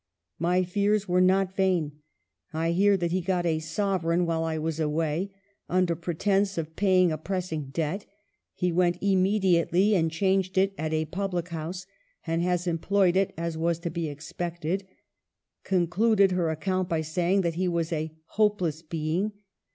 My 0.39 0.63
fears 0.63 1.07
were 1.07 1.21
not 1.21 1.55
vain. 1.55 1.99
I 2.53 2.71
hear 2.71 2.97
that 2.97 3.11
he 3.11 3.21
got 3.21 3.45
a 3.45 3.59
sovereign 3.59 4.25
while 4.25 4.43
I 4.43 4.53
have 4.53 4.63
been 4.63 4.81
away, 4.83 5.29
under 5.69 5.95
pre 5.95 6.15
tence 6.15 6.57
of 6.57 6.75
paying 6.75 7.11
a 7.11 7.19
pressing 7.19 7.65
debt; 7.69 8.07
he 8.55 8.71
went 8.71 8.99
imme 8.99 9.39
diately 9.39 9.91
and 9.93 10.09
changed 10.09 10.57
it 10.57 10.73
at 10.75 10.91
a 10.91 11.05
public 11.05 11.49
house, 11.49 11.85
and 12.25 12.41
has 12.41 12.65
employed 12.65 13.15
it 13.15 13.31
as 13.37 13.59
was 13.59 13.77
to 13.81 13.91
be 13.91 14.09
expected... 14.09 14.87
con 15.63 15.85
cluded 15.85 16.31
her 16.31 16.49
account 16.49 16.89
by 16.89 17.01
saying 17.01 17.41
that 17.41 17.53
he 17.53 17.67
was 17.67 17.93
a' 17.93 18.11
hopeless 18.39 18.81
being.' 18.81 19.33